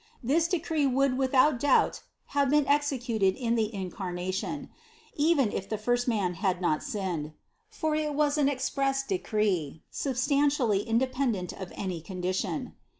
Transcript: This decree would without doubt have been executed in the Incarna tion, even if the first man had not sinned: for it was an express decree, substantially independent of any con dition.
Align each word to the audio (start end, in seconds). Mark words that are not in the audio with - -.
This 0.23 0.47
decree 0.47 0.87
would 0.87 1.15
without 1.15 1.59
doubt 1.59 2.01
have 2.33 2.49
been 2.49 2.65
executed 2.67 3.35
in 3.35 3.53
the 3.53 3.69
Incarna 3.71 4.33
tion, 4.33 4.71
even 5.13 5.51
if 5.51 5.69
the 5.69 5.77
first 5.77 6.07
man 6.07 6.33
had 6.33 6.59
not 6.59 6.81
sinned: 6.81 7.33
for 7.69 7.93
it 7.93 8.15
was 8.15 8.35
an 8.35 8.49
express 8.49 9.03
decree, 9.05 9.83
substantially 9.91 10.79
independent 10.81 11.53
of 11.53 11.71
any 11.75 12.01
con 12.01 12.19
dition. 12.19 12.73